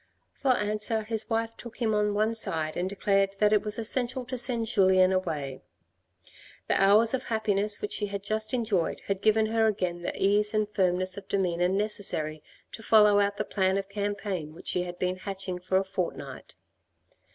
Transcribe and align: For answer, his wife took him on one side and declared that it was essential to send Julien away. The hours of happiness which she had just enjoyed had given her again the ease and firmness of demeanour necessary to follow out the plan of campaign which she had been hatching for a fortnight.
For 0.33 0.53
answer, 0.53 1.03
his 1.03 1.29
wife 1.29 1.55
took 1.57 1.79
him 1.79 1.93
on 1.93 2.15
one 2.15 2.33
side 2.33 2.75
and 2.75 2.89
declared 2.89 3.35
that 3.37 3.53
it 3.53 3.61
was 3.61 3.77
essential 3.77 4.25
to 4.25 4.35
send 4.35 4.65
Julien 4.65 5.11
away. 5.11 5.61
The 6.67 6.81
hours 6.81 7.13
of 7.13 7.25
happiness 7.25 7.83
which 7.83 7.93
she 7.93 8.07
had 8.07 8.23
just 8.23 8.51
enjoyed 8.51 9.01
had 9.05 9.21
given 9.21 9.45
her 9.45 9.67
again 9.67 10.01
the 10.01 10.19
ease 10.19 10.55
and 10.55 10.67
firmness 10.67 11.17
of 11.17 11.27
demeanour 11.27 11.69
necessary 11.69 12.41
to 12.71 12.81
follow 12.81 13.19
out 13.19 13.37
the 13.37 13.45
plan 13.45 13.77
of 13.77 13.89
campaign 13.89 14.55
which 14.55 14.69
she 14.69 14.81
had 14.81 14.97
been 14.97 15.17
hatching 15.17 15.59
for 15.59 15.77
a 15.77 15.83
fortnight. 15.83 16.55